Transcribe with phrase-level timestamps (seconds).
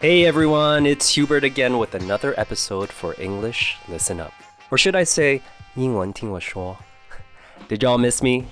[0.00, 4.32] Hey everyone, it's Hubert again with another episode for English Listen Up.
[4.70, 5.40] Or should I say,
[5.74, 6.76] 英文听我说.
[7.68, 8.44] Did y'all miss me?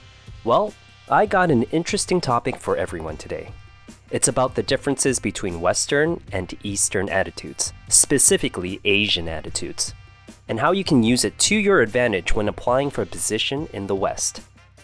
[0.44, 0.72] Well,
[1.08, 3.48] I got an interesting topic for everyone today.
[4.10, 9.92] It's about the differences between Western and Eastern attitudes, specifically Asian attitudes,
[10.48, 13.86] and how you can use it to your advantage when applying for a position in
[13.86, 14.40] the West.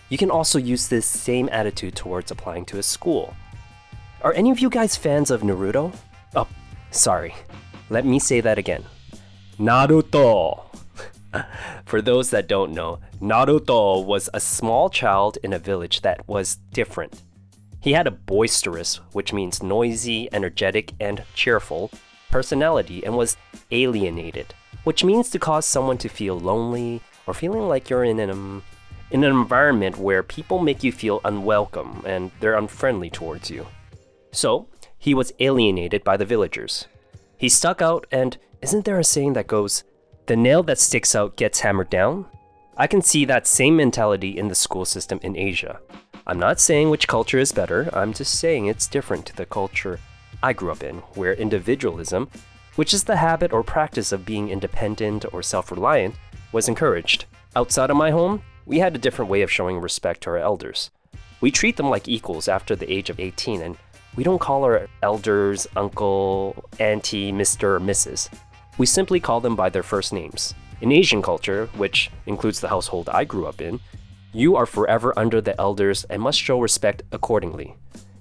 [0.09, 3.34] You can also use this same attitude towards applying to a school.
[4.23, 5.93] Are any of you guys fans of Naruto?
[6.95, 7.35] Sorry.
[7.90, 8.85] Let me say that again.
[9.59, 10.63] Naruto.
[11.86, 16.55] For those that don't know, Naruto was a small child in a village that was
[16.72, 17.22] different.
[17.81, 21.91] He had a boisterous, which means noisy, energetic, and cheerful,
[22.31, 23.38] personality and was
[23.72, 24.53] alienated,
[24.86, 28.64] which means to cause someone to feel lonely or feeling like you're in an, um,
[29.11, 33.67] in an environment where people make you feel unwelcome and they're unfriendly towards you.
[34.31, 34.67] So,
[35.06, 36.88] he was alienated by the villagers.
[37.38, 39.84] He stuck out, and isn't there a saying that goes,
[40.25, 42.25] the nail that sticks out gets hammered down?
[42.75, 45.80] I can see that same mentality in the school system in Asia.
[46.26, 50.00] I'm not saying which culture is better, I'm just saying it's different to the culture
[50.42, 52.28] I grew up in, where individualism,
[52.76, 56.16] which is the habit or practice of being independent or self reliant,
[56.52, 57.26] was encouraged.
[57.56, 60.89] Outside of my home, we had a different way of showing respect to our elders.
[61.42, 63.78] We treat them like equals after the age of 18, and
[64.16, 68.30] we don't call our elders uncle, auntie, Mr., or Mrs.
[68.77, 70.53] We simply call them by their first names.
[70.81, 73.80] In Asian culture, which includes the household I grew up in,
[74.33, 77.75] you are forever under the elders and must show respect accordingly.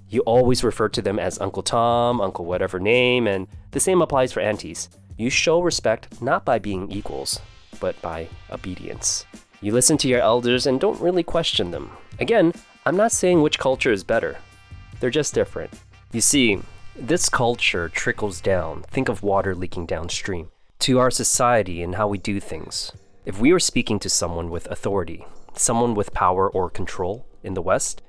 [0.09, 4.31] You always refer to them as Uncle Tom, Uncle whatever name, and the same applies
[4.31, 4.89] for aunties.
[5.17, 7.41] You show respect not by being equals,
[7.79, 9.25] but by obedience.
[9.61, 11.89] You listen to your elders and don't really question them.
[12.19, 12.53] Again,
[12.85, 14.37] I'm not saying which culture is better,
[15.05, 15.71] they're just different.
[16.13, 16.57] You see,
[16.95, 20.49] this culture trickles down, think of water leaking downstream,
[20.79, 22.91] to our society and how we do things.
[23.23, 25.23] If we are speaking to someone with authority,
[25.53, 28.01] someone with power or control in the West,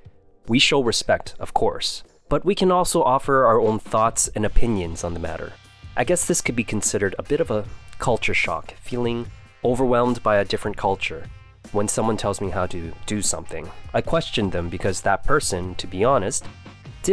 [0.47, 5.03] we show respect, of course, but we can also offer our own thoughts and opinions
[5.03, 5.53] on the matter.
[5.95, 7.65] I guess this could be considered a bit of a
[7.99, 9.27] culture shock, feeling
[9.63, 11.29] overwhelmed by a different culture.
[11.73, 15.85] When someone tells me how to do something, I question them because that person, to
[15.85, 16.45] be honest,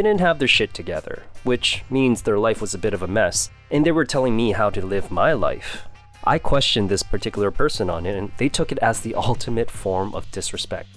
[0.02, 3.50] didn't have their shit together, which means their life was a bit of a mess,
[3.70, 5.84] and they were telling me how to live my life.
[6.24, 10.12] I questioned this particular person on it, and they took it as the ultimate form
[10.12, 10.88] of disrespect.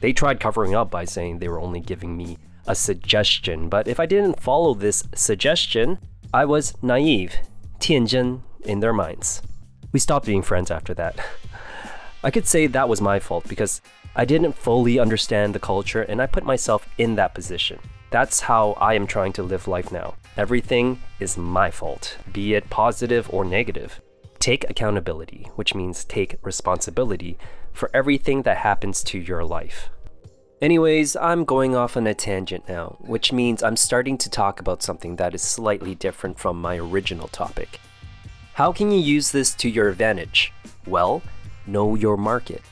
[0.00, 3.98] They tried covering up by saying they were only giving me a suggestion, but if
[3.98, 5.98] I didn't follow this suggestion,
[6.34, 7.36] I was naive,
[7.78, 9.40] tianzhen in their minds.
[9.92, 11.18] We stopped being friends after that.
[12.22, 13.80] I could say that was my fault because
[14.14, 17.78] I didn't fully understand the culture and I put myself in that position.
[18.14, 20.14] That's how I am trying to live life now.
[20.36, 24.00] Everything is my fault, be it positive or negative.
[24.38, 27.36] Take accountability, which means take responsibility
[27.72, 29.88] for everything that happens to your life.
[30.62, 34.84] Anyways, I'm going off on a tangent now, which means I'm starting to talk about
[34.84, 37.80] something that is slightly different from my original topic.
[38.52, 40.52] How can you use this to your advantage?
[40.86, 41.20] Well,
[41.66, 42.62] know your market.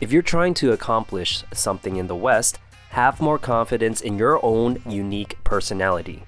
[0.00, 2.60] If you're trying to accomplish something in the West,
[2.92, 6.24] have more confidence in your own unique personality.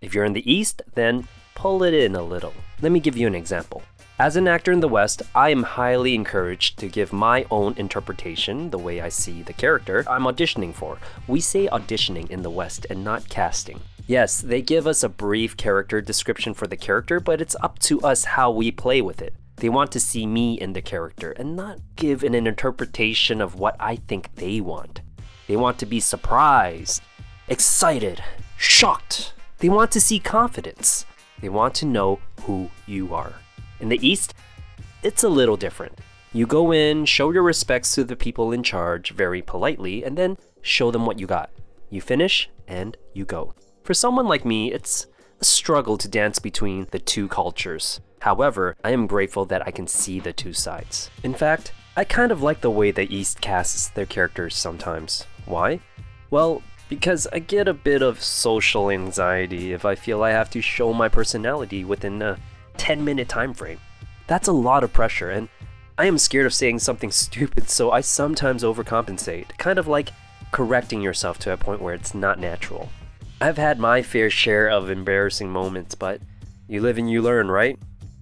[0.00, 2.52] If you're in the East, then pull it in a little.
[2.82, 3.82] Let me give you an example.
[4.18, 8.70] As an actor in the West, I am highly encouraged to give my own interpretation,
[8.70, 10.98] the way I see the character I'm auditioning for.
[11.28, 13.78] We say auditioning in the West and not casting.
[14.08, 18.00] Yes, they give us a brief character description for the character, but it's up to
[18.00, 19.34] us how we play with it.
[19.54, 23.76] They want to see me in the character and not give an interpretation of what
[23.78, 25.00] I think they want.
[25.48, 27.02] They want to be surprised,
[27.48, 28.22] excited,
[28.58, 29.32] shocked.
[29.58, 31.06] They want to see confidence.
[31.40, 33.32] They want to know who you are.
[33.80, 34.34] In the East,
[35.02, 35.98] it's a little different.
[36.32, 40.36] You go in, show your respects to the people in charge very politely, and then
[40.60, 41.50] show them what you got.
[41.88, 43.54] You finish, and you go.
[43.82, 45.06] For someone like me, it's
[45.40, 48.00] a struggle to dance between the two cultures.
[48.20, 51.10] However, I am grateful that I can see the two sides.
[51.22, 55.24] In fact, I kind of like the way the East casts their characters sometimes.
[55.48, 55.80] Why?
[56.30, 60.60] Well, because I get a bit of social anxiety if I feel I have to
[60.60, 62.38] show my personality within a
[62.76, 63.80] 10 minute time frame.
[64.26, 65.48] That's a lot of pressure, and
[65.96, 70.10] I am scared of saying something stupid, so I sometimes overcompensate, kind of like
[70.52, 72.90] correcting yourself to a point where it's not natural.
[73.40, 76.20] I've had my fair share of embarrassing moments, but
[76.66, 77.78] you live and you learn, right?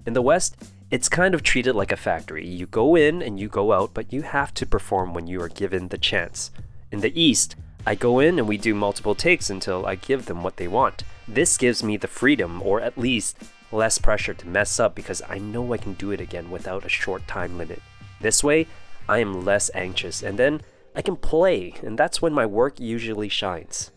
[0.07, 0.57] In the West,
[0.91, 2.47] it's kind of treated like a factory.
[2.47, 5.49] You go in and you go out, but you have to perform when you are
[5.49, 6.51] given the chance.
[6.93, 10.43] In the East, I go in and we do multiple takes until I give them
[10.43, 11.03] what they want.
[11.29, 13.37] This gives me the freedom, or at least
[13.73, 16.89] less pressure to mess up because I know I can do it again without a
[16.89, 17.83] short time limit.
[18.21, 18.67] This way,
[19.09, 20.63] I am less anxious and then
[20.95, 23.91] I can play, and that's when my work usually shines.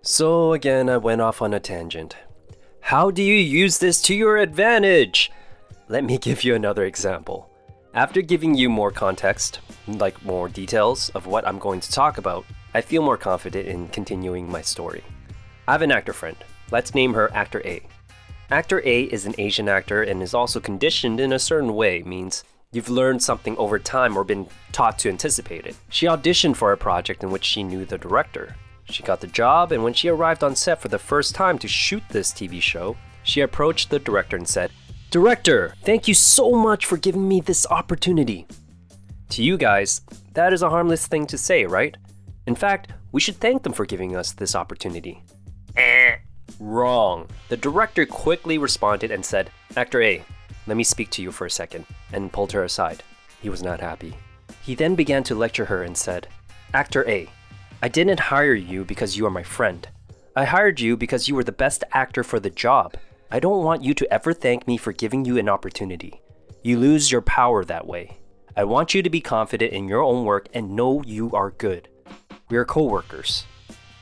[0.00, 2.16] So again, I went off on a tangent.
[2.80, 5.32] How do you use this to your advantage?
[5.88, 7.50] Let me give you another example.
[7.96, 12.44] After giving you more context, like more details of what I'm going to talk about,
[12.74, 15.02] I feel more confident in continuing my story.
[15.66, 16.36] I have an actor friend.
[16.70, 17.80] Let's name her Actor A.
[18.50, 22.44] Actor A is an Asian actor and is also conditioned in a certain way, means
[22.70, 25.74] you've learned something over time or been taught to anticipate it.
[25.88, 28.56] She auditioned for a project in which she knew the director.
[28.90, 31.66] She got the job, and when she arrived on set for the first time to
[31.66, 34.70] shoot this TV show, she approached the director and said,
[35.16, 38.46] Director, thank you so much for giving me this opportunity.
[39.30, 40.02] To you guys,
[40.34, 41.96] that is a harmless thing to say, right?
[42.46, 45.22] In fact, we should thank them for giving us this opportunity.
[45.74, 46.16] Eh,
[46.60, 47.26] wrong.
[47.48, 50.22] The director quickly responded and said, Actor A,
[50.66, 53.02] let me speak to you for a second, and pulled her aside.
[53.40, 54.14] He was not happy.
[54.60, 56.28] He then began to lecture her and said,
[56.74, 57.26] Actor A,
[57.82, 59.88] I didn't hire you because you are my friend.
[60.36, 62.98] I hired you because you were the best actor for the job.
[63.28, 66.22] I don't want you to ever thank me for giving you an opportunity.
[66.62, 68.18] You lose your power that way.
[68.56, 71.88] I want you to be confident in your own work and know you are good.
[72.50, 73.44] We are co workers.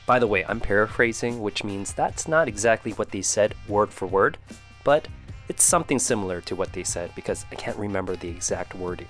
[0.05, 4.05] By the way, I'm paraphrasing, which means that's not exactly what they said word for
[4.05, 4.37] word,
[4.83, 5.07] but
[5.49, 9.07] it's something similar to what they said because I can't remember the exact wording.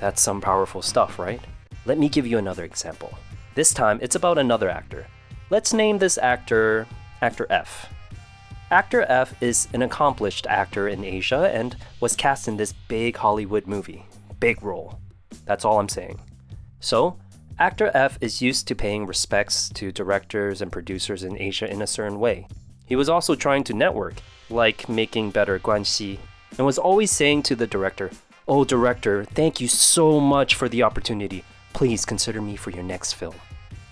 [0.00, 1.40] That's some powerful stuff, right?
[1.86, 3.16] Let me give you another example.
[3.54, 5.06] This time, it's about another actor.
[5.48, 6.86] Let's name this actor
[7.22, 7.88] Actor F.
[8.74, 13.68] Actor F is an accomplished actor in Asia and was cast in this big Hollywood
[13.68, 14.04] movie.
[14.40, 14.98] Big role.
[15.44, 16.20] That's all I'm saying.
[16.80, 17.16] So,
[17.60, 21.86] Actor F is used to paying respects to directors and producers in Asia in a
[21.86, 22.48] certain way.
[22.84, 24.14] He was also trying to network,
[24.50, 26.18] like making better guanxi,
[26.58, 28.10] and was always saying to the director,
[28.48, 31.44] Oh, director, thank you so much for the opportunity.
[31.74, 33.36] Please consider me for your next film.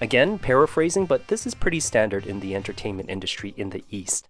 [0.00, 4.26] Again, paraphrasing, but this is pretty standard in the entertainment industry in the East.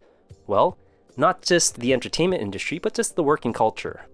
[0.46, 0.78] Well,
[1.16, 4.06] not just the entertainment industry, but just the working culture.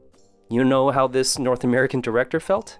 [0.50, 2.78] You know how this North American director felt?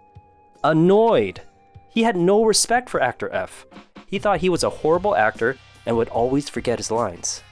[0.64, 1.42] Annoyed.
[1.90, 3.66] He had no respect for actor F.
[4.06, 5.56] He thought he was a horrible actor
[5.86, 7.42] and would always forget his lines.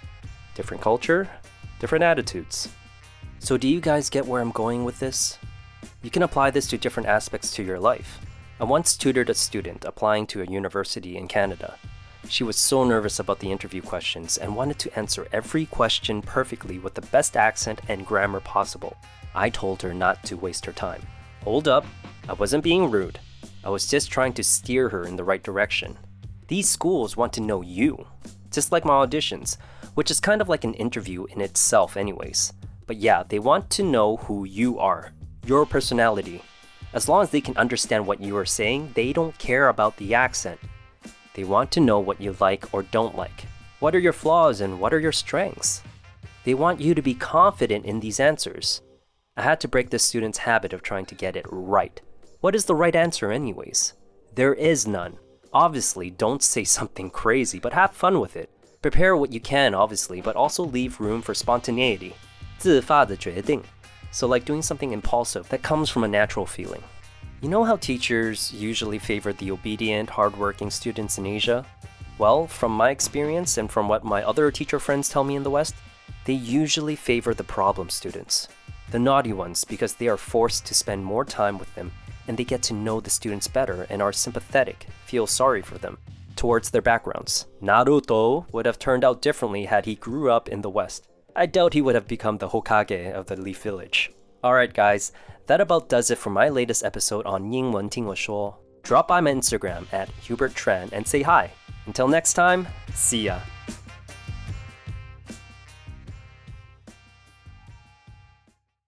[0.55, 1.29] Different culture,
[1.81, 2.69] different attitudes.
[3.39, 5.39] So, do you guys get where I'm going with this?
[6.03, 8.21] You can apply this to different aspects to your life.
[8.59, 11.77] I once tutored a student applying to a university in Canada.
[12.29, 16.79] She was so nervous about the interview questions and wanted to answer every question perfectly
[16.79, 18.97] with the best accent and grammar possible.
[19.35, 21.03] I told her not to waste her time.
[21.45, 21.87] Hold up,
[22.29, 23.21] I wasn't being rude.
[23.65, 25.97] I was just trying to steer her in the right direction.
[26.49, 28.07] These schools want to know you,
[28.51, 29.57] just like my auditions,
[29.95, 32.53] which is kind of like an interview in itself, anyways.
[32.87, 35.13] But yeah, they want to know who you are,
[35.45, 36.43] your personality,
[36.97, 40.15] as long as they can understand what you are saying, they don't care about the
[40.15, 40.59] accent.
[41.36, 43.46] They want to know what you like or don't like.
[43.80, 45.82] What are your flaws and what are your strengths?
[46.44, 48.82] They want you to be confident in these answers.
[49.38, 52.02] I had to break the student's habit of trying to get it right.
[52.42, 53.94] What is the right answer, anyways?
[54.36, 55.18] There is none.
[55.54, 58.50] Obviously, don't say something crazy, but have fun with it.
[58.82, 62.14] Prepare what you can, obviously, but also leave room for spontaneity.
[62.58, 63.62] 自发的决定.
[64.12, 66.82] So, like doing something impulsive that comes from a natural feeling.
[67.43, 71.67] You know how teachers usually favor the obedient, hardworking students in Asia?
[72.17, 75.51] Well, from my experience and from what my other teacher friends tell me in the
[75.51, 75.75] West,
[76.25, 78.49] they usually favor the problem students.
[78.91, 81.93] The naughty ones because they are forced to spend more time with them
[82.27, 85.99] and they get to know the students better and are sympathetic, feel sorry for them,
[86.37, 87.47] towards their backgrounds.
[87.63, 91.07] Naruto would have turned out differently had he grew up in the West.
[91.37, 94.11] I doubt he would have become the Hokage of the Leaf Village.
[94.46, 95.12] Alright, guys,
[95.48, 98.58] that about does it for my latest episode on 英文听我说.
[98.84, 101.50] Drop by my Instagram at Hubert Tran and say hi.
[101.86, 103.40] Until next time, see ya.